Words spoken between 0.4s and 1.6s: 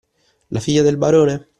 La figlia del barone?